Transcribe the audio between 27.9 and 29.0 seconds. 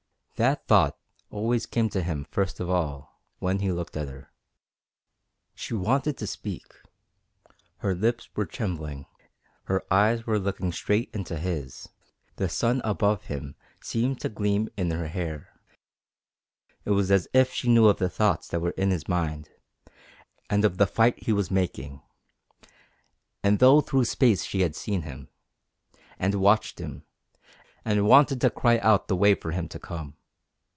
wanted to cry